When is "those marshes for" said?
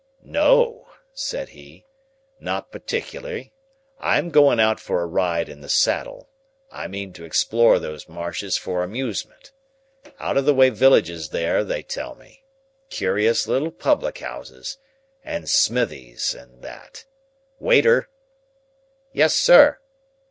7.77-8.81